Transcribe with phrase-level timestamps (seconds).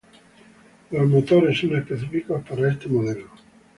[0.89, 3.29] Los motores son específicos para este modelo.